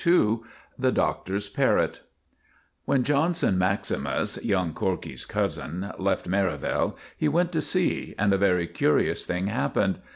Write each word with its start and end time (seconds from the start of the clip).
II* 0.03 0.39
*THE 0.79 0.91
DOCTOR'S 0.91 1.49
PARROT* 1.49 2.01
When 2.85 3.03
Johnson 3.03 3.59
maximus, 3.59 4.43
young 4.43 4.73
Corkey's 4.73 5.25
cousin, 5.25 5.91
left 5.99 6.27
Merivale, 6.27 6.97
he 7.15 7.27
went 7.27 7.51
to 7.51 7.61
sea, 7.61 8.15
and 8.17 8.33
a 8.33 8.37
very 8.39 8.65
curious 8.65 9.27
thing 9.27 9.45
happened. 9.45 9.99